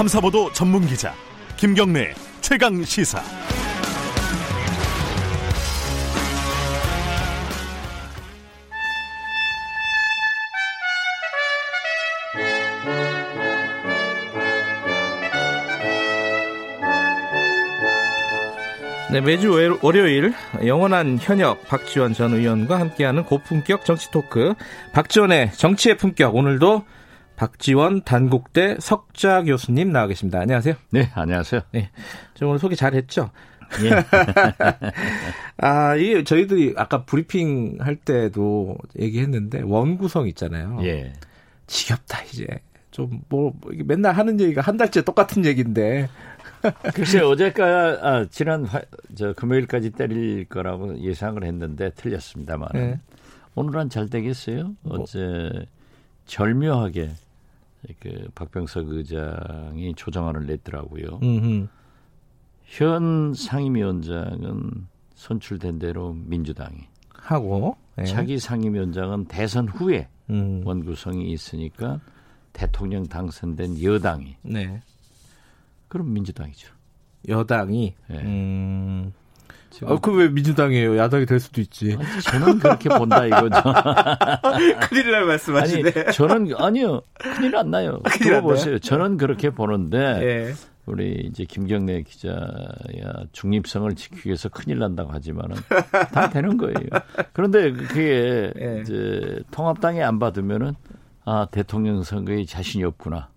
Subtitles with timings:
[0.00, 1.12] 탐사보도 전문 기자
[1.58, 3.20] 김경래 최강 시사.
[19.12, 19.50] 네, 매주
[19.82, 20.32] 월요일
[20.64, 24.54] 영원한 현역 박지원 전 의원과 함께하는 고품격 정치 토크
[24.94, 26.86] 박지원의 정치의 품격 오늘도
[27.40, 30.40] 박지원 단국대 석자 교수님 나와 계십니다.
[30.40, 30.74] 안녕하세요.
[30.90, 31.62] 네, 안녕하세요.
[31.72, 31.88] 네,
[32.34, 33.30] 저 오늘 소개 잘 했죠?
[33.82, 34.04] 예.
[35.56, 40.80] 아, 이게 저희들이 아까 브리핑 할 때도 얘기했는데 원구성 있잖아요.
[40.82, 41.14] 예.
[41.66, 42.46] 지겹다 이제
[42.90, 43.54] 좀 뭐
[43.86, 46.10] 맨날 하는 얘기가 한 달째 똑같은 얘기인데
[46.92, 47.64] 글쎄 어제까
[48.02, 48.82] 아, 지난 화,
[49.14, 53.00] 저 금요일까지 때릴 거라고 예상을 했는데 틀렸습니다만 네.
[53.54, 54.74] 오늘은 잘 되겠어요.
[54.82, 55.00] 뭐.
[55.00, 55.50] 어제
[56.26, 57.08] 절묘하게
[57.98, 61.20] 그 박병석 의장이 조정안을 냈더라고요.
[61.22, 61.68] 음흠.
[62.64, 68.04] 현 상임위원장은 선출된 대로 민주당이 하고 네.
[68.04, 70.62] 차기 상임위원장은 대선 후에 음.
[70.64, 72.00] 원구성이 있으니까
[72.52, 74.80] 대통령 당선된 여당이 네.
[75.88, 76.72] 그럼 민주당이죠.
[77.28, 77.94] 여당이.
[78.08, 78.18] 네.
[78.22, 79.12] 음.
[79.86, 80.98] 아, 그왜 민주당이에요?
[80.98, 81.96] 야당이 될 수도 있지.
[81.98, 83.56] 아니, 저는 그렇게 본다 이거죠.
[84.88, 85.92] 큰일 날 말씀하시네.
[85.96, 87.00] 아니, 저는 아니요.
[87.14, 88.00] 큰일 안 나요.
[88.20, 88.78] 들어보세요.
[88.78, 90.54] 저는 그렇게 보는데 예.
[90.86, 92.36] 우리 이제 김경래 기자야
[93.32, 95.56] 중립성을 지키기 위해서 큰일 난다고 하지만은
[96.12, 96.74] 다 되는 거예요.
[97.32, 98.80] 그런데 그게 예.
[98.82, 100.74] 이제 통합당이 안 받으면은
[101.24, 103.28] 아 대통령 선거에 자신이 없구나.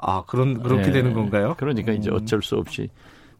[0.00, 0.92] 아, 그런, 그렇게 네.
[0.92, 1.56] 되는 건가요?
[1.58, 2.14] 그러니까 이제 음.
[2.14, 2.88] 어쩔 수 없이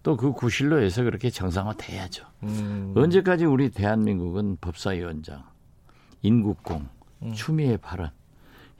[0.02, 2.24] 또 그 구실로 해서 그렇게 정상화 돼야죠.
[2.44, 2.94] 음.
[2.96, 5.44] 언제까지 우리 대한민국은 법사위원장,
[6.22, 6.88] 인국공,
[7.22, 7.32] 음.
[7.32, 8.10] 추미애 발언,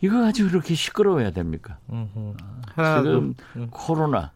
[0.01, 1.79] 이거 가지고 그렇게 시끄러워야 됩니까?
[2.77, 3.69] 아, 지금 음.
[3.71, 4.33] 코로나,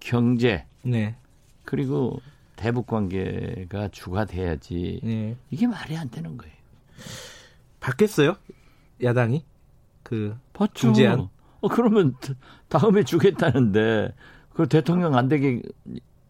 [0.00, 1.16] 경제, 네.
[1.64, 2.20] 그리고
[2.56, 5.36] 대북 관계가 주가 돼야지 네.
[5.50, 6.54] 이게 말이 안 되는 거예요.
[7.80, 8.36] 바뀌었어요?
[9.02, 9.44] 야당이?
[10.02, 10.72] 그 봤죠.
[10.74, 11.28] 중재안
[11.60, 12.14] 어, 그러면
[12.68, 14.14] 다음에 주겠다는데
[14.54, 15.60] 그 대통령 안 되게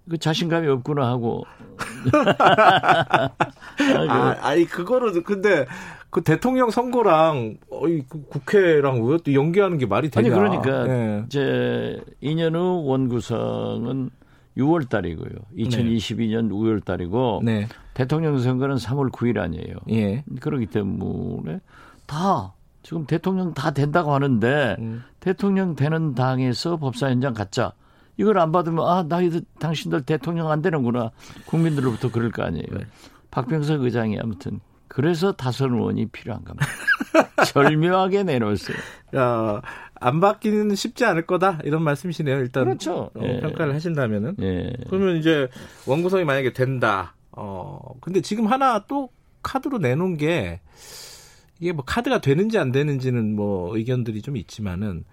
[0.08, 1.44] 그 자신감이 없구나 하고.
[4.08, 5.66] 아, 아니 그거를 근데
[6.10, 10.26] 그 대통령 선거랑 어이 그 국회랑 왜 또 연계하는 게 말이 되냐?
[10.28, 11.22] 아니 그러니까 네.
[11.26, 14.10] 이제 2년 후 원구성은
[14.56, 15.30] 6월 달이고요.
[15.56, 16.54] 2022년 네.
[16.54, 17.66] 5월 달이고 네.
[17.94, 19.76] 대통령 선거는 3월 9일 아니에요.
[19.90, 20.22] 예.
[20.40, 21.60] 그렇기 때문에
[22.06, 22.52] 다
[22.82, 25.02] 지금 대통령 다 된다고 하는데 음.
[25.18, 27.72] 대통령 되는 당에서 법사위원장 갖자.
[28.16, 29.18] 이걸 안 받으면 아, 나
[29.58, 31.10] 당신들 대통령 안 되는구나.
[31.46, 32.66] 국민들로부터 그럴 거 아니에요.
[32.70, 32.86] 네.
[33.30, 36.66] 박병석 의장이 아무튼 그래서 다선 의원이 필요한 겁니다.
[37.52, 38.76] 절묘하게 내놓았어요.
[39.16, 39.60] 야,
[39.94, 42.38] 안 받기는 쉽지 않을 거다 이런 말씀이시네요.
[42.38, 43.10] 일단 그렇죠.
[43.14, 43.40] 어, 예.
[43.40, 44.72] 평가를 하신다면은 예.
[44.88, 45.48] 그러면 이제
[45.86, 47.14] 원구성이 만약에 된다.
[47.32, 49.08] 어 근데 지금 하나 또
[49.42, 50.60] 카드로 내놓은 게
[51.58, 55.04] 이게 뭐 카드가 되는지 안 되는지는 뭐 의견들이 좀 있지만은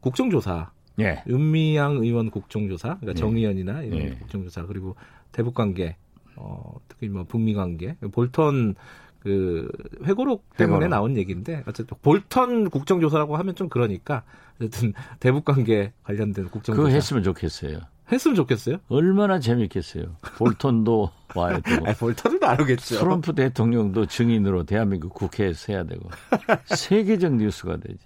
[0.00, 0.70] 국정조사.
[1.00, 1.22] 예.
[1.26, 3.14] 윤미향 의원 국정조사, 그러니까 예.
[3.14, 4.10] 정의연이나 이런 예.
[4.14, 4.96] 국정조사 그리고
[5.32, 5.96] 대북 관계,
[6.36, 8.74] 어, 특히 뭐 북미 관계, 볼턴
[9.20, 9.68] 그
[10.04, 10.90] 회고록 때문에 회고록.
[10.90, 14.22] 나온 얘기인데 어쨌든 볼턴 국정조사라고 하면 좀 그러니까
[14.56, 16.76] 어쨌든 대북 관계 관련된 국정조사.
[16.76, 17.80] 그거 했으면 좋겠어요.
[18.12, 18.76] 했으면 좋겠어요.
[18.88, 20.16] 얼마나 재밌겠어요.
[20.36, 21.86] 볼턴도 와야 되고.
[21.86, 23.00] 아니, 볼턴은 안 오겠죠.
[23.00, 26.08] 트럼프 대통령도 증인으로 대한민국 국회에서 해야 되고.
[26.66, 27.98] 세계적 뉴스가 되지.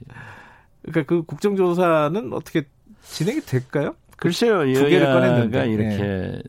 [0.82, 2.66] 그러니까 그 국정조사는 어떻게
[3.02, 3.94] 진행이 될까요?
[4.16, 4.64] 글쎄요.
[4.72, 6.42] 두 개를 꺼냈는데 이렇게 네.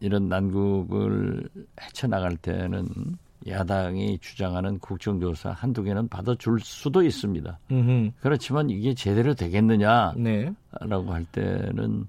[0.00, 1.48] 이런 난국을
[1.80, 2.88] 헤쳐나갈 때는
[3.48, 7.58] 야당이 주장하는 국정조사 한두 개는 받아줄 수도 있습니다.
[7.70, 8.10] 음흠.
[8.20, 10.52] 그렇지만 이게 제대로 되겠느냐라고 네.
[11.08, 12.06] 할 때는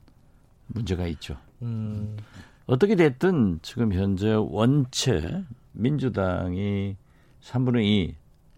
[0.68, 1.38] 문제가 있죠.
[1.62, 2.18] 음.
[2.66, 5.44] 어떻게 됐든 지금 현재 원체
[5.74, 6.96] 민주당이
[7.42, 8.16] 3분의 2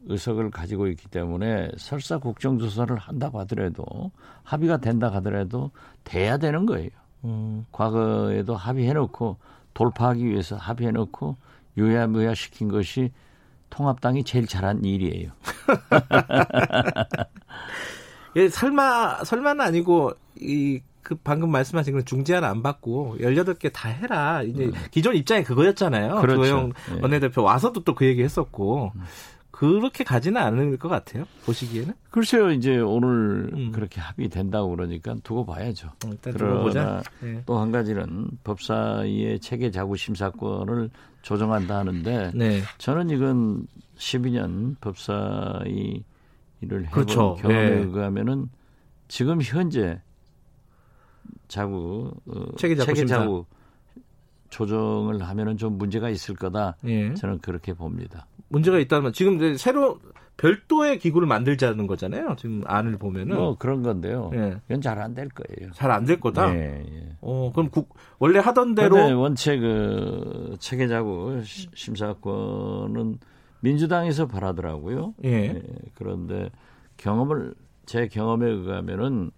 [0.07, 4.11] 의석을 가지고 있기 때문에 설사 국정조사를 한다고 하더라도
[4.43, 5.71] 합의가 된다 하더라도
[6.03, 6.89] 돼야 되는 거예요.
[7.25, 7.65] 음.
[7.71, 9.37] 과거에도 합의해놓고
[9.73, 11.37] 돌파하기 위해서 합의해놓고
[11.77, 13.11] 유야무야 시킨 것이
[13.69, 15.31] 통합당이 제일 잘한 일이에요.
[18.35, 24.43] 예, 설마 설마는 아니고 이 그 방금 말씀하신 그 중재안 안 받고 18개 다 해라.
[24.43, 24.73] 이제 음.
[24.91, 26.21] 기존 입장이 그거였잖아요.
[26.21, 26.43] 그렇죠.
[26.43, 26.99] 조영 예.
[27.01, 28.91] 원내대표 와서도 또 그 얘기 했었고.
[28.95, 29.01] 음.
[29.59, 31.25] 그렇게 가지는 않을 것 같아요.
[31.43, 31.93] 보시기에는.
[32.11, 33.71] 글쎄요, 이제 오늘 음.
[33.73, 35.89] 그렇게 합의된다고 그러니까 두고 봐야죠.
[36.05, 37.03] 어, 일단 두고 보자.
[37.19, 37.43] 네.
[37.45, 40.89] 또한 가지는 법사위의 체계 자구 심사권을
[41.23, 42.61] 조정한다 하는데 네.
[42.77, 43.67] 저는 이건
[43.97, 46.05] 12년 법사위
[46.61, 47.35] 일을 해본 그렇죠.
[47.41, 47.75] 경험에 네.
[47.81, 48.47] 의하면은
[49.09, 49.99] 지금 현재
[51.49, 53.45] 자구 어, 체계 자구, 체계 자구
[54.51, 56.77] 조정을 하면은 좀 문제가 있을 거다.
[56.85, 57.13] 예.
[57.13, 58.25] 저는 그렇게 봅니다.
[58.49, 59.99] 문제가 있다면 지금 이제 새로
[60.37, 62.35] 별도의 기구를 만들자는 거잖아요.
[62.37, 63.35] 지금 안을 보면은.
[63.35, 64.31] 뭐 그런 건데요.
[64.33, 64.57] 예.
[64.69, 65.71] 이건 잘 안 될 거예요.
[65.73, 66.55] 잘 안 될 거다.
[66.55, 67.15] 예, 예.
[67.21, 73.19] 어, 그럼 국, 원래 하던 대로 원체 그 체계자구 심사권은
[73.61, 75.13] 민주당에서 바라더라고요.
[75.25, 75.29] 예.
[75.29, 75.61] 예.
[75.95, 76.49] 그런데
[76.97, 77.53] 경험을
[77.85, 79.31] 제 경험에 의하면은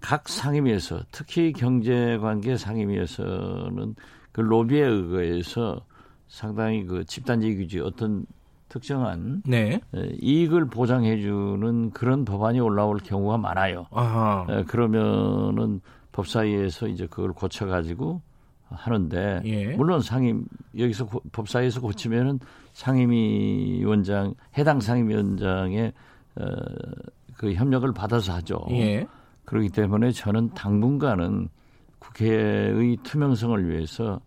[0.00, 3.94] 각 상임위에서 특히 경제관계 상임위에서는
[4.32, 5.84] 그 로비에 의거해서
[6.28, 8.26] 상당히 그 집단지 규제 어떤
[8.68, 9.80] 특정한 네.
[10.20, 13.86] 이익을 보장해주는 그런 법안이 올라올 경우가 많아요.
[13.92, 14.64] 아하.
[14.66, 15.80] 그러면은
[16.12, 18.20] 법사위에서 이제 그걸 고쳐가지고
[18.68, 19.76] 하는데 예.
[19.76, 20.44] 물론 상임
[20.76, 22.40] 여기서 고, 법사위에서 고치면은
[22.72, 25.92] 상임위원장 해당 상임위원장의
[26.36, 26.44] 어,
[27.36, 28.66] 그 협력을 받아서 하죠.
[28.70, 29.06] 예.
[29.44, 31.48] 그렇기 때문에 저는 당분간은
[31.98, 34.20] 국회의 투명성을 위해서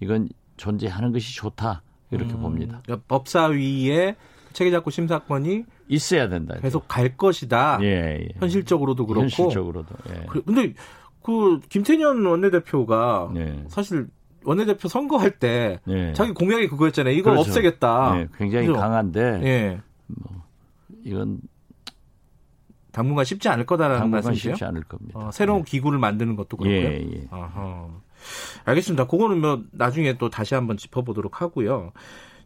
[0.00, 2.80] 이건 존재하는 것이 좋다 이렇게 음, 봅니다.
[2.84, 4.16] 그러니까 법사위에
[4.52, 6.56] 체계작구 심사권이 있어야 된다.
[6.60, 7.78] 계속 갈 것이다.
[7.82, 8.28] 예, 예.
[8.38, 9.22] 현실적으로도 그렇고.
[9.22, 9.94] 현실적으로도.
[10.10, 10.26] 예.
[10.28, 10.72] 그, 근데
[11.22, 13.64] 그 김태년 원내대표가 예.
[13.68, 14.08] 사실
[14.44, 16.12] 원내대표 선거할 때 예.
[16.14, 17.14] 자기 공약이 그거였잖아요.
[17.14, 17.50] 이거 그렇죠.
[17.50, 18.18] 없애겠다.
[18.20, 18.80] 예, 굉장히 그렇죠?
[18.80, 19.80] 강한데 예.
[20.06, 20.42] 뭐
[21.04, 21.40] 이건
[22.92, 24.54] 당분간 쉽지 않을 거다라는 말씀이세요?
[24.54, 25.18] 쉽지 않을 겁니다.
[25.18, 26.80] 어, 새로운 기구를 만드는 것도 그렇고요.
[26.80, 27.26] 예, 예.
[27.30, 27.88] 아하.
[28.64, 29.06] 알겠습니다.
[29.06, 31.92] 그거는 뭐 나중에 또 다시 한번 짚어보도록 하고요.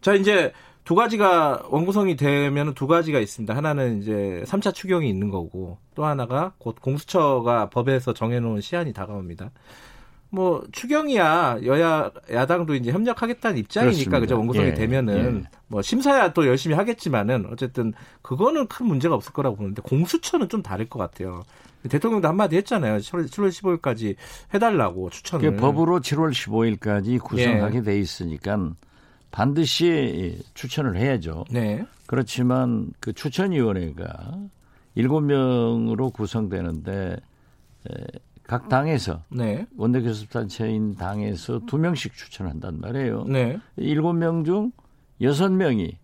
[0.00, 0.52] 자, 이제
[0.84, 3.54] 두 가지가 원구성이 되면 두 가지가 있습니다.
[3.54, 9.50] 하나는 이제 3차 추경이 있는 거고 또 하나가 곧 공수처가 법에서 정해놓은 시한이 다가옵니다.
[10.30, 15.50] 뭐 추경이야 여야 야당도 이제 협력하겠다는 입장이니까 그죠 원구성이 예, 되면은 예.
[15.66, 17.92] 뭐 심사야 또 열심히 하겠지만은 어쨌든
[18.22, 21.42] 그거는 큰 문제가 없을 거라고 보는데 공수처는 좀 다를 것 같아요.
[21.88, 22.98] 대통령도 한마디 했잖아요.
[22.98, 23.48] 7월, 7월
[23.80, 24.14] 15일까지
[24.54, 25.56] 해달라고 추천을.
[25.56, 27.82] 법으로 7월 15일까지 구성하게 예.
[27.82, 28.70] 돼 있으니까
[29.30, 31.44] 반드시 추천을 해야죠.
[31.50, 31.84] 네.
[32.06, 34.34] 그렇지만 그 추천위원회가
[34.96, 37.16] 7명으로 구성되는데
[38.50, 39.64] 각 당에서 네.
[39.76, 43.22] 원내교섭단체인 당에서 2명씩 추천한단 말이에요.
[43.28, 43.60] 네.
[43.78, 44.72] 7명 중
[45.20, 45.94] 6명이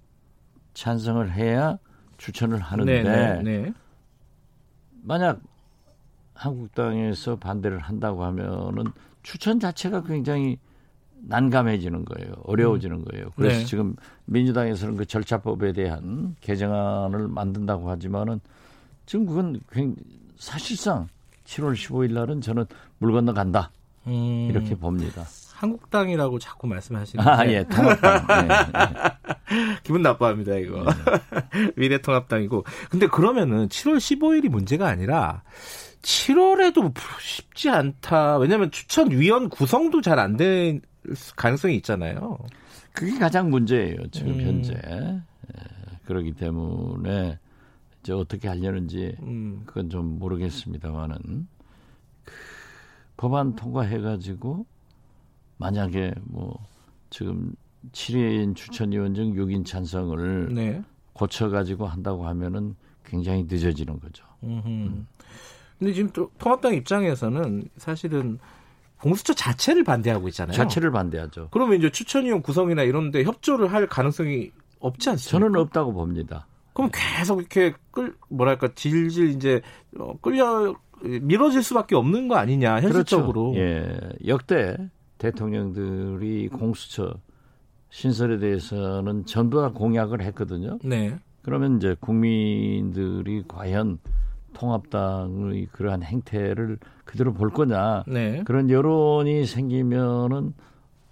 [0.72, 1.76] 찬성을 해야
[2.18, 3.74] 추천을 하는데 네, 네, 네.
[5.02, 5.40] 만약
[6.34, 8.84] 한국당에서 반대를 한다고 하면은
[9.24, 10.56] 추천 자체가 굉장히
[11.22, 12.32] 난감해지는 거예요.
[12.44, 13.30] 어려워지는 거예요.
[13.34, 13.64] 그래서 네.
[13.64, 13.96] 지금
[14.26, 18.38] 민주당에서는 그 절차법에 대한 개정안을 만든다고 하지만은
[19.04, 19.26] 지금
[19.66, 19.96] 그건
[20.36, 21.08] 사실상
[21.46, 22.66] 7월 15일 날은 저는
[22.98, 23.70] 물 건너 간다.
[24.06, 24.48] 음.
[24.50, 25.24] 이렇게 봅니다.
[25.54, 27.28] 한국당이라고 자꾸 말씀하시는데.
[27.30, 28.26] 아, 예, 통합당.
[28.26, 29.78] 네, 네.
[29.82, 30.84] 기분 나빠합니다, 이거.
[30.84, 31.70] 네.
[31.76, 32.64] 미래통합당이고.
[32.90, 35.42] 근데 그러면은 7월 15일이 문제가 아니라
[36.02, 38.36] 7월에도 쉽지 않다.
[38.38, 40.80] 왜냐하면 추천위원 구성도 잘 안 될
[41.36, 42.38] 가능성이 있잖아요.
[42.92, 44.08] 그게 가장 문제예요.
[44.10, 44.40] 지금 음.
[44.40, 44.74] 현재.
[44.74, 45.20] 예,
[46.06, 47.38] 그러기 때문에
[48.06, 49.62] 이제 어떻게 하려는지 음.
[49.66, 51.48] 그건 좀 모르겠습니다만은
[52.24, 52.32] 그
[53.16, 54.64] 법안 통과해가지고
[55.56, 56.56] 만약에 뭐
[57.10, 57.52] 지금
[57.90, 60.82] 7인 추천위원 중 6인 찬성을 네.
[61.14, 64.24] 고쳐가지고 한다고 하면은 굉장히 늦어지는 거죠.
[64.44, 65.08] 음.
[65.76, 68.38] 근데 지금 또 통합당 입장에서는 사실은
[69.00, 70.54] 공수처 자체를 반대하고 있잖아요.
[70.56, 71.48] 자체를 반대하죠.
[71.50, 75.30] 그러면 이제 추천위원 구성이나 이런데 협조를 할 가능성이 없지 않습니까?
[75.30, 76.46] 저는 없다고 봅니다.
[76.76, 79.62] 그럼 계속 이렇게 끌 뭐랄까 질질 이제
[79.98, 83.52] 어, 끌려 미뤄질 수밖에 없는 거 아니냐 현실적으로.
[83.52, 83.60] 그렇죠.
[83.60, 84.76] 예, 역대
[85.16, 87.14] 대통령들이 공수처
[87.88, 90.78] 신설에 대해서는 전부 다 공약을 했거든요.
[90.84, 91.18] 네.
[91.40, 93.98] 그러면 이제 국민들이 과연
[94.52, 98.42] 통합당의 그러한 행태를 그대로 볼 거냐 네.
[98.44, 100.52] 그런 여론이 생기면은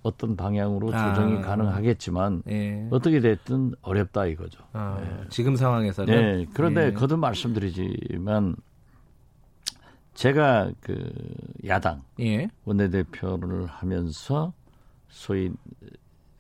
[0.05, 1.41] 어떤 방향으로 조정이 아.
[1.41, 2.87] 가능하겠지만 네.
[2.91, 4.63] 어떻게 됐든 어렵다 이거죠.
[4.75, 5.25] 아, 네.
[5.31, 6.15] 지금 상황에서는.
[6.15, 6.47] 네.
[6.53, 6.93] 그런데 네.
[6.93, 8.55] 거듭 말씀드리지만
[10.13, 11.11] 제가 그
[11.67, 12.49] 야당 예.
[12.67, 14.53] 원내대표를 하면서
[15.09, 15.51] 소위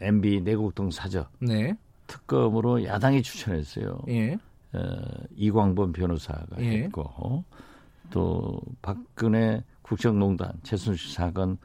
[0.00, 1.75] MB 내곡동 사저 네.
[2.06, 3.99] 특검으로 야당이 추천했어요.
[4.09, 4.37] 예.
[4.75, 5.00] 어,
[5.37, 6.83] 이광범 변호사가 예.
[6.83, 7.44] 했고
[8.11, 11.56] 또 박근혜 국정농단 최순실 사건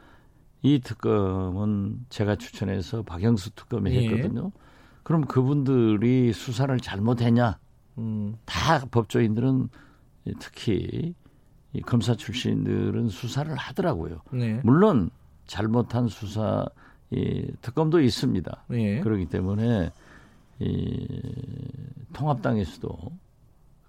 [0.61, 4.07] 이 특검은 제가 추천해서 박영수 특검이 예.
[4.07, 4.51] 했거든요.
[5.03, 7.57] 그럼 그분들이 수사를 잘못했냐?
[7.97, 8.37] 음.
[8.45, 9.69] 다 법조인들은
[10.39, 11.15] 특히
[11.73, 14.21] 이 검사 출신들은 수사를 하더라고요.
[14.31, 14.59] 네.
[14.63, 15.09] 물론
[15.45, 16.65] 잘못한 수사
[17.11, 18.65] 이 특검도 있습니다.
[18.67, 18.99] 네.
[18.99, 19.91] 그렇기 때문에
[20.59, 21.07] 이
[22.13, 23.11] 통합당에서도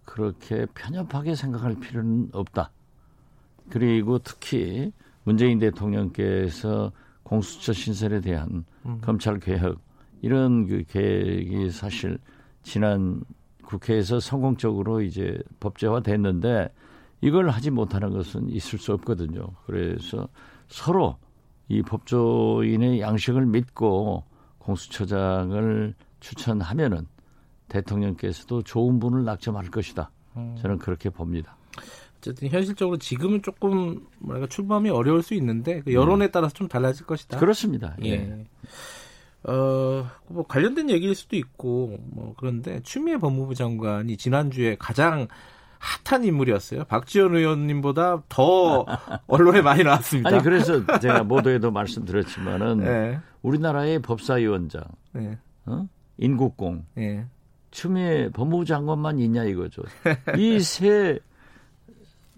[0.05, 2.71] 그렇게 편협하게 생각할 필요는 없다.
[3.69, 4.93] 그리고 특히
[5.25, 9.01] 문재인 대통령께서 공수처 신설에 대한 음.
[9.01, 9.79] 검찰 개혁
[10.23, 12.19] 이런 그 계획이 사실
[12.63, 13.23] 지난
[13.65, 16.69] 국회에서 성공적으로 이제 법제화 됐는데
[17.21, 19.47] 이걸 하지 못하는 것은 있을 수 없거든요.
[19.67, 20.29] 그래서
[20.69, 21.17] 서로
[21.69, 24.25] 이 법조인의 양식을 믿고
[24.59, 27.07] 공수처장을 추천하면은
[27.69, 30.11] 대통령께서도 좋은 분을 낙점할 것이다.
[30.37, 30.57] 음.
[30.61, 31.57] 저는 그렇게 봅니다.
[32.21, 36.31] 어쨌든 현실적으로 지금은 조금 뭐랄까 출범이 어려울 수 있는데 그 여론에 음.
[36.31, 37.39] 따라서 좀 달라질 것이다.
[37.39, 37.97] 그렇습니다.
[38.05, 38.11] 예.
[38.11, 38.47] 예.
[39.45, 45.29] 어, 뭐 관련된 얘기일 수도 있고 뭐 그런데 추미애 법무부 장관이 지난주에 가장
[45.79, 46.85] 핫한 인물이었어요.
[46.85, 48.85] 박지원 의원님보다 더
[49.27, 50.29] 언론에 많이 나왔습니다.
[50.29, 53.19] 아니 그래서 제가 모두에도 말씀드렸지만은 네.
[53.41, 54.85] 우리나라의 법사위원장,
[55.15, 55.39] 네.
[55.65, 55.89] 어?
[56.19, 57.25] 인국공, 네.
[57.71, 59.81] 추미애 법무부 장관만 있냐 이거죠.
[60.37, 61.19] 이 세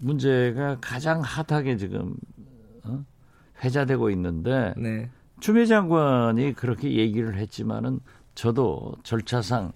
[0.03, 2.15] 문제가 가장 핫하게 지금
[2.83, 3.03] 어?
[3.63, 5.09] 회자되고 있는데 네.
[5.39, 7.99] 추미애 장관이 그렇게 얘기를 했지만은
[8.35, 9.71] 저도 절차상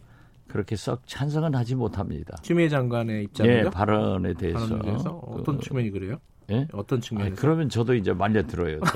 [0.48, 2.38] 그렇게 썩 찬성은 하지 못합니다.
[2.41, 3.53] 추미애 장관의 입장이요?
[3.53, 4.60] 예, 발언에 대해서.
[4.60, 6.17] 발언에 대해서 어떤 그, 측면이 그래요?
[6.50, 6.67] 예?
[6.72, 7.36] 어떤 측면에서?
[7.41, 8.79] 그러면 저도 이제 말려 들어요.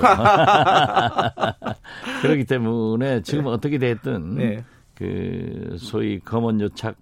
[2.22, 3.50] 그렇기 때문에 지금 네.
[3.50, 4.64] 어떻게 됐든 네.
[4.94, 6.96] 그 소위 검언 요착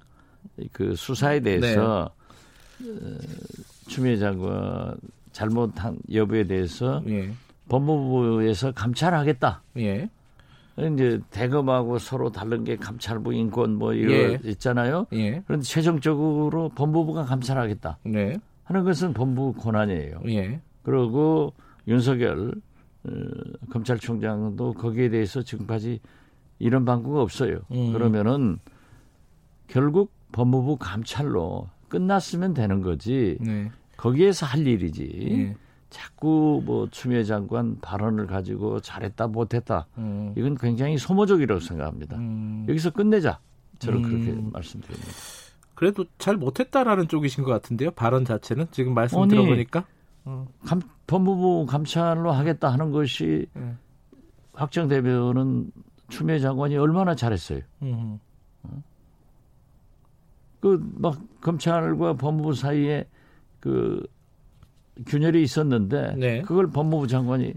[0.72, 2.10] 그 수사에 대해서
[2.78, 2.86] 네.
[3.90, 4.96] 어, 추미애 장관
[5.32, 7.30] 잘못한 여부에 대해서 예.
[7.68, 9.62] 법무부에서 감찰하겠다.
[9.78, 10.08] 예.
[10.78, 14.40] 이제 대검하고 서로 다른 게 감찰부 인권 뭐 이런 예.
[14.44, 15.06] 있잖아요.
[15.12, 15.42] 예.
[15.46, 17.98] 그런데 최종적으로 법무부가 감찰하겠다.
[18.04, 18.38] 네.
[18.64, 20.20] 하는 것은 법무 권한이에요.
[20.28, 20.60] 예.
[20.82, 21.52] 그리고
[21.86, 22.54] 윤석열
[23.04, 23.10] 어,
[23.70, 26.00] 검찰총장도 거기에 대해서 지금까지
[26.58, 27.60] 이런 방구가 없어요.
[27.72, 27.92] 음.
[27.92, 28.58] 그러면은
[29.66, 33.36] 결국 법무부 감찰로 끝났으면 되는 거지.
[33.40, 33.70] 네.
[34.00, 35.28] 거기에서 할 일이지.
[35.30, 35.56] 네.
[35.90, 40.32] 자꾸 뭐 추미애 장관 발언을 가지고 잘했다 못했다 음.
[40.36, 42.16] 이건 굉장히 소모적이라고 생각합니다.
[42.16, 42.64] 음.
[42.68, 43.40] 여기서 끝내자
[43.80, 44.08] 저는 음.
[44.08, 45.08] 그렇게 말씀드립니다.
[45.74, 49.84] 그래도 잘 못했다라는 쪽이신 것 같은데요 발언 자체는 지금 말씀 아니, 들어보니까
[50.26, 50.46] 어.
[50.64, 53.74] 감, 법무부 감찰로 하겠다 하는 것이 네.
[54.52, 55.72] 확정되면은
[56.08, 57.62] 추미애 장관이 얼마나 잘했어요.
[57.80, 58.20] 어?
[60.60, 63.06] 그막 검찰과 법무부 사이에
[63.60, 64.02] 그
[65.06, 66.42] 균열이 있었는데 네.
[66.42, 67.54] 그걸 법무부 장관이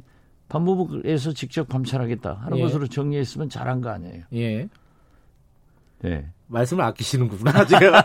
[0.49, 2.61] 법무부에서 직접 감찰하겠다 하는 예.
[2.61, 4.23] 것으로 정리했으면 잘한 거 아니에요.
[4.33, 4.69] 예.
[6.01, 6.29] 네.
[6.47, 7.93] 말씀을 아끼시는구나, 지금.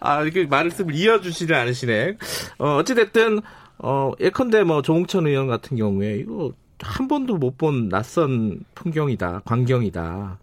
[0.00, 2.16] 아, 이렇게 말씀을 이어주시지 않으시네.
[2.58, 3.40] 어, 어찌됐든,
[3.78, 10.38] 어, 예컨대 뭐 조홍천 의원 같은 경우에 이거 한 번도 못 본 낯선 풍경이다, 광경이다.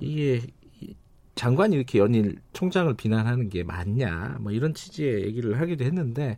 [0.00, 0.42] 이게
[1.40, 6.36] 장관이 이렇게 연일 총장을 비난하는 게 맞냐 뭐 이런 취지의 얘기를 하기도 했는데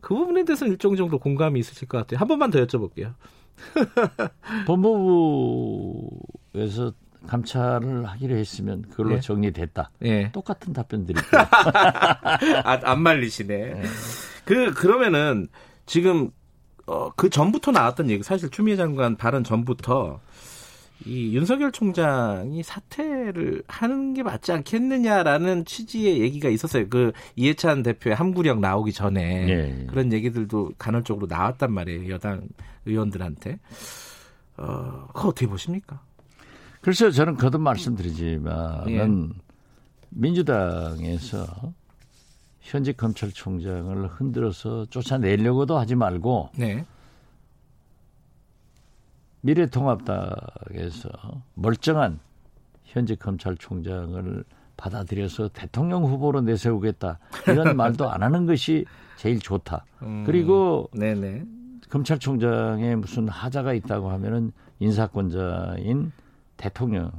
[0.00, 2.18] 그 부분에 대해서는 일정 정도 공감이 있으실 것 같아요.
[2.18, 3.14] 한 번만 더 여쭤볼게요.
[4.66, 6.92] 법무부에서
[7.28, 9.20] 감찰을 하기로 했으면 그걸로 네.
[9.20, 9.92] 정리됐다.
[10.00, 10.32] 네.
[10.32, 11.42] 똑같은 답변 드릴게요.
[12.64, 13.56] 아, 안 말리시네.
[13.56, 13.82] 네.
[14.44, 15.46] 그 그러면은
[15.86, 16.32] 지금
[16.86, 20.18] 어, 그 전부터 나왔던 얘기 사실 추미애 장관 발언 전부터
[21.06, 26.88] 이 윤석열 총장이 사퇴를 하는 게 맞지 않겠느냐라는 취지의 얘기가 있었어요.
[26.88, 29.86] 그 이해찬 대표의 함구령 나오기 전에 네.
[29.88, 32.12] 그런 얘기들도 간헐적으로 나왔단 말이에요.
[32.12, 32.42] 여당
[32.84, 33.58] 의원들한테.
[34.58, 36.00] 어, 그거 어떻게 보십니까?
[36.82, 39.06] 글쎄요, 저는 거듭 말씀드리지만 예.
[40.10, 41.46] 민주당에서
[42.60, 46.84] 현직 검찰총장을 흔들어서 쫓아내려고도 하지 말고 네.
[49.42, 51.08] 미래통합당에서
[51.54, 52.20] 멀쩡한
[52.84, 54.44] 현직 검찰총장을
[54.76, 57.18] 받아들여서 대통령 후보로 내세우겠다
[57.48, 58.84] 이런 말도 안 하는 것이
[59.16, 59.84] 제일 좋다.
[60.02, 61.44] 음, 그리고 네네.
[61.90, 66.12] 검찰총장에 무슨 하자가 있다고 하면은 인사권자인
[66.56, 67.10] 대통령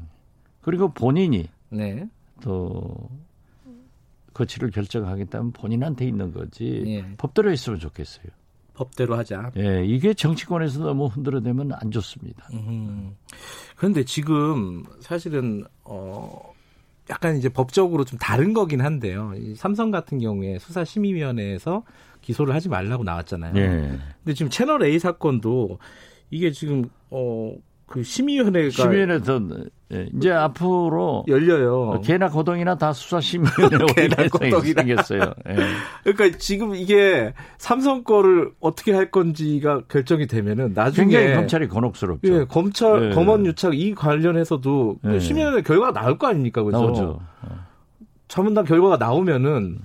[0.62, 2.08] 그리고 본인이 네.
[2.42, 3.10] 또
[4.34, 7.16] 거취를 결정하겠다면 본인한테 있는 거지 예.
[7.18, 8.28] 법대로 했으면 좋겠어요.
[8.82, 9.52] 법대로 하자.
[9.58, 12.48] 예, 이게 정치권에서 너무 흔들어대면 안 좋습니다.
[12.54, 13.16] 음.
[13.76, 16.52] 그런데 지금 사실은 어
[17.12, 19.34] 약간 이제 법적으로 좀 다른 거긴 한데요.
[19.38, 21.84] 이 삼성 같은 경우에 수사심의위원회에서
[22.22, 23.54] 기소를 하지 말라고 나왔잖아요.
[23.56, 24.00] 예.
[24.24, 25.78] 근데 지금 채널 A 사건도
[26.32, 27.54] 이게 지금 어
[27.92, 29.42] 그 심의위원회가 심의위원회에서
[29.94, 32.00] 예, 이제 앞으로 열려요.
[32.06, 35.34] 개나 고동이나 다 수사 심의위원회 개나 고동이나 생겼어요.
[35.50, 35.56] 예.
[36.14, 42.34] 그러니까 지금 이게 삼성 거를 어떻게 할 건지가 결정이 되면은 나중에 굉장히 검찰이 곤혹스럽죠.
[42.34, 43.14] 예, 검찰 예.
[43.14, 45.20] 검언 유착 이 관련해서도 예.
[45.20, 46.80] 심의위원회 결과가 나올 거 아닙니까, 그죠?
[46.80, 47.20] 나오죠.
[48.32, 49.80] 자문단 결과가 나오면은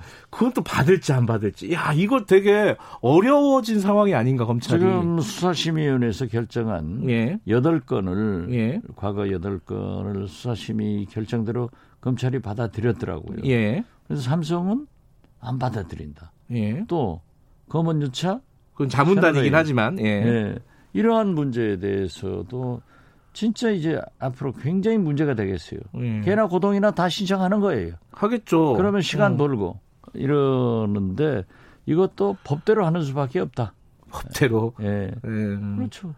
[0.55, 1.73] 또 받을지 안 받을지.
[1.73, 4.79] 야, 이거 되게 어려워진 상황이 아닌가 검찰이.
[4.79, 7.41] 지금 수사심의위원회에서 결정한 예.
[7.49, 8.81] 8건을 예.
[8.95, 13.39] 과거 8건을 수사심의 결정대로 검찰이 받아들였더라고요.
[13.47, 13.83] 예.
[14.07, 14.87] 그래서 삼성은
[15.41, 16.31] 안 받아들인다.
[16.53, 16.85] 예.
[16.87, 17.23] 또
[17.69, 18.41] 검언유차
[18.75, 20.05] 그건 자문단이긴 하지만 예.
[20.05, 20.55] 예.
[20.93, 22.81] 이러한 문제에 대해서도
[23.37, 25.81] 진짜 이제 앞으로 굉장히 문제가 되겠어요.
[25.99, 26.23] 예.
[26.23, 27.93] 개나 고동이나 다 신청하는 거예요.
[28.11, 28.73] 하겠죠.
[28.73, 29.37] 그러면 시간 어.
[29.37, 29.79] 벌고
[30.15, 31.45] 이러는데
[31.85, 33.75] 이것도 법대로 하는 수밖에 없다.
[34.09, 34.73] 법대로.
[34.81, 35.13] 예.
[35.13, 35.57] 예.
[35.77, 36.15] 그렇죠.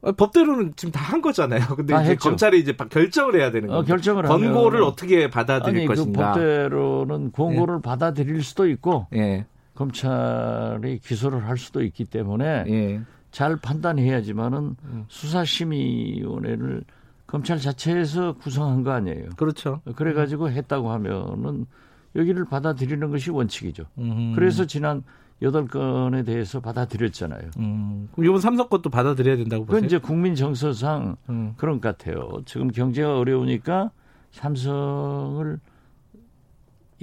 [0.00, 1.60] 아, 법대로는 지금 다 한 거잖아요.
[1.76, 2.30] 근데 이제 했죠.
[2.30, 3.78] 검찰이 이제 결정을 해야 되는 거죠.
[3.80, 4.88] 어, 결정을 권고를 하면...
[4.90, 6.32] 어떻게 받아들일 아니, 그 것인가.
[6.32, 7.82] 그 법대로는 권고를 예.
[7.82, 9.44] 받아들일 수도 있고 예.
[9.74, 13.00] 검찰이 기소를 할 수도 있기 때문에 예.
[13.34, 15.04] 잘 판단해야지만은 음.
[15.08, 16.84] 수사심의위원회를
[17.26, 19.30] 검찰 자체에서 구성한 거 아니에요.
[19.36, 19.80] 그렇죠.
[19.96, 21.66] 그래가지고 했다고 하면은
[22.14, 23.86] 여기를 받아들이는 것이 원칙이죠.
[23.98, 24.34] 음.
[24.36, 25.02] 그래서 지난
[25.42, 27.50] 여덟 건에 대해서 받아들였잖아요.
[27.58, 28.08] 음.
[28.12, 29.78] 그럼 이번 삼성 것도 받아들여야 된다고 보세요?
[29.78, 31.54] 그건 이제 국민 정서상 음.
[31.56, 32.40] 그런 것 같아요.
[32.44, 33.90] 지금 경제가 어려우니까
[34.30, 35.58] 삼성을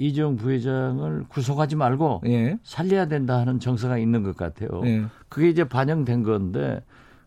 [0.02, 2.58] 이정 부회장을 구속하지 말고 예.
[2.64, 4.68] 살려야 된다 하는 정서가 있는 것 같아요.
[4.84, 5.04] 예.
[5.28, 6.82] 그게 이제 반영된 건데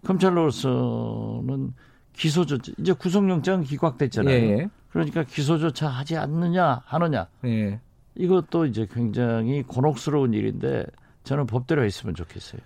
[0.05, 1.73] 검찰로서는
[2.11, 4.35] 기소조차 이제 구속영장 기각됐잖아요.
[4.35, 4.69] 예.
[4.89, 7.79] 그러니까 기소조차 하지 않느냐 하느냐 예.
[8.15, 10.85] 이것도 이제 굉장히 곤혹스러운 일인데
[11.23, 12.61] 저는 법대로 했으면 좋겠어요.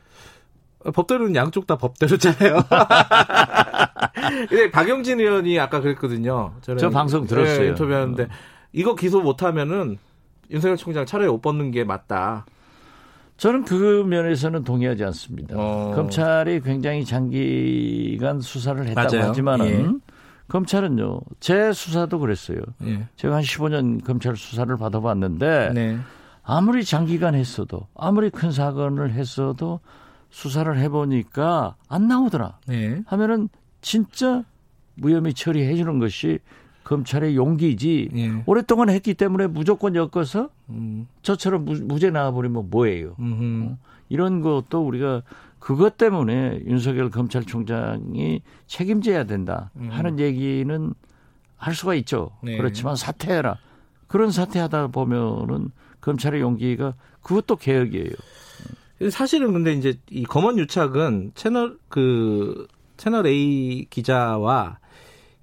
[0.86, 2.64] 어, 법대로는 양쪽 다 법대로잖아요.
[4.50, 6.54] 근데 박영진 의원이 아까 그랬거든요.
[6.62, 7.60] 저 방송 들었어요.
[7.60, 8.28] 네, 인터뷰하는데 어.
[8.74, 9.98] 이거 기소 못하면은
[10.52, 12.46] 윤석열 총장 차라리 옷 벗는 게 맞다.
[13.38, 15.56] 저는 그 면에서는 동의하지 않습니다.
[15.58, 15.94] 어.
[15.96, 19.30] 검찰이 굉장히 장기간 수사를 했다고 맞아요.
[19.30, 20.14] 하지만은 예.
[20.50, 22.58] 검찰은요, 제 수사도 그랬어요.
[22.84, 23.08] 예.
[23.16, 25.98] 제가 한 15년 검찰 수사를 받아봤는데 네.
[26.44, 29.80] 아무리 장기간 했어도 아무리 큰 사건을 했어도
[30.32, 32.58] 수사를 해보니까 안 나오더라.
[32.68, 33.02] 네.
[33.06, 33.48] 하면은
[33.82, 34.44] 진짜
[34.96, 36.40] 무혐의 처리해 주는 것이
[36.90, 38.44] 검찰의 용기지 예.
[38.48, 41.08] 오랫동안 했기 때문에 무조건 엮어서 음.
[41.22, 43.16] 저처럼 무, 죄 나와버리면 뭐예요.
[43.64, 43.78] 어?
[44.10, 45.22] 이런 것도 우리가
[45.60, 49.90] 그것 때문에 윤석열 검찰총장이 책임져야 된다 음.
[49.92, 50.94] 하는 얘기는
[51.58, 52.32] 할 수가 있죠.
[52.42, 52.58] 네.
[52.58, 53.58] 그렇지만 사퇴해라.
[54.08, 55.70] 그런 사퇴하다 보면은
[56.02, 58.14] 검찰의 용기가 그것도 개혁이에요.
[59.12, 64.80] 사실은 근데 이제 이 검언 유착은 채널 그 채널 A 기자와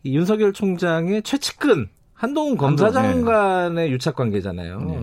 [0.06, 3.90] 이 윤석열 총장의 최측근 한동훈 검사장 간의 네.
[3.92, 4.80] 유착 관계잖아요.
[4.80, 5.02] 네.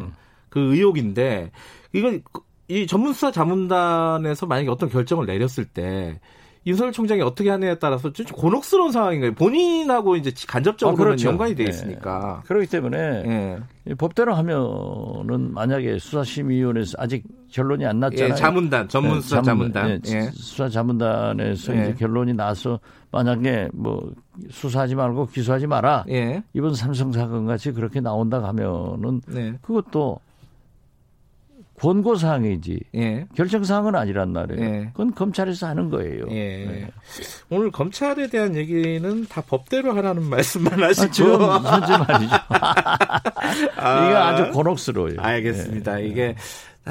[0.50, 1.52] 그 의혹인데
[1.92, 2.24] 이건
[2.68, 6.20] 이 전문수사 자문단에서 만약에 어떤 결정을 내렸을 때
[6.66, 9.34] 윤석열 총장이 어떻게 하느냐에 따라서 좀 곤혹스러운 상황인 거예요.
[9.34, 11.30] 본인하고 이제 간접적으로 아, 그렇죠.
[11.30, 11.70] 연관이 돼 네.
[11.70, 12.42] 있으니까.
[12.42, 12.48] 네.
[12.48, 13.96] 그렇기 때문에 네.
[13.96, 18.30] 법대로 하면은 만약에 수사심의위원회에서 아직 결론이 안 났잖아요.
[18.32, 20.22] 예, 자문단, 전문 수사 네, 자문, 단 예, 예.
[20.32, 22.80] 수사 자문단에서 이제 결론이 나서
[23.12, 24.12] 만약에 뭐
[24.50, 26.06] 수사하지 말고 기소하지 마라.
[26.10, 26.44] 예.
[26.54, 29.54] 이번 삼성 사건 같이 그렇게 나온다 하면은 네.
[29.62, 30.20] 그것도
[31.84, 33.26] 권고 사항이지 예.
[33.36, 34.64] 결정 사항은 아니란 말이에요.
[34.64, 34.86] 예.
[34.94, 36.28] 그건 검찰에서 하는 거예요.
[36.30, 36.66] 예.
[36.66, 36.88] 네.
[37.50, 42.36] 오늘 검찰에 대한 얘기는 다 법대로 하라는 말씀만 하시고 지금 현재 말이죠.
[43.76, 45.16] 아, 이게 아주 곤혹스러워요.
[45.20, 45.96] 알겠습니다.
[45.96, 46.06] 네.
[46.08, 46.36] 이게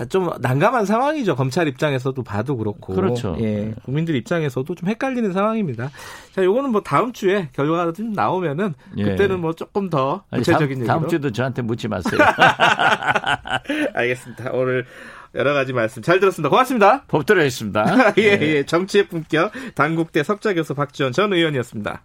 [0.09, 1.37] 좀 난감한 상황이죠.
[1.37, 2.95] 검찰 입장에서도 봐도 그렇고.
[2.95, 3.37] 그렇죠.
[3.41, 3.43] 예.
[3.43, 3.75] 네.
[3.85, 5.91] 국민들 입장에서도 좀 헷갈리는 상황입니다.
[6.33, 9.05] 자, 요거는 뭐 다음 주에 결과가 좀 나오면은 예.
[9.05, 10.87] 그때는 뭐 조금 더 구체적인 얘기로.
[10.87, 12.19] 다음 주도 저한테 묻지 마세요.
[13.95, 14.51] 알겠습니다.
[14.53, 14.87] 오늘
[15.35, 16.49] 여러 가지 말씀 잘 들었습니다.
[16.49, 17.05] 고맙습니다.
[17.09, 18.13] 법대로 했습니다.
[18.19, 18.67] 예, 예.
[18.67, 22.03] 정치의 품격 당국대 석좌교수 박지원 전 의원이었습니다.